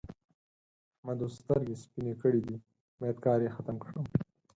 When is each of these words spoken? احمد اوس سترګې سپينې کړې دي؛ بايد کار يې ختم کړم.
احمد 0.95 1.19
اوس 1.23 1.33
سترګې 1.41 1.75
سپينې 1.83 2.13
کړې 2.21 2.39
دي؛ 2.45 2.55
بايد 2.99 3.17
کار 3.25 3.39
يې 3.45 3.51
ختم 3.55 3.75
کړم. 3.83 4.05